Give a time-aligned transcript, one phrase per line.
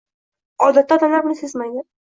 [0.69, 1.89] Odatda odamlar buni sezmaydi.